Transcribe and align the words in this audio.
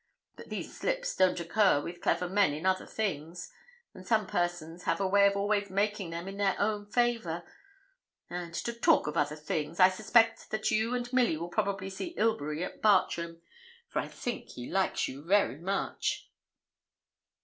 But 0.35 0.49
these 0.49 0.75
slips 0.75 1.15
don't 1.15 1.39
occur 1.39 1.79
with 1.79 2.01
clever 2.01 2.27
men 2.27 2.53
in 2.55 2.65
other 2.65 2.87
things; 2.87 3.51
and 3.93 4.03
some 4.03 4.25
persons 4.25 4.85
have 4.85 4.99
a 4.99 5.05
way 5.07 5.27
of 5.27 5.37
always 5.37 5.69
making 5.69 6.09
them 6.09 6.27
in 6.27 6.37
their 6.37 6.55
own 6.59 6.87
favour. 6.87 7.43
And, 8.27 8.51
to 8.55 8.73
talk 8.73 9.05
of 9.05 9.15
other 9.15 9.35
things, 9.35 9.79
I 9.79 9.89
suspect 9.89 10.49
that 10.49 10.71
you 10.71 10.95
and 10.95 11.13
Milly 11.13 11.37
will 11.37 11.49
probably 11.49 11.91
see 11.91 12.15
Ilbury 12.17 12.63
at 12.63 12.81
Bartram; 12.81 13.43
for 13.89 13.99
I 13.99 14.07
think 14.07 14.49
he 14.49 14.67
likes 14.67 15.07
you 15.07 15.23
very 15.23 15.59
much.' 15.59 16.27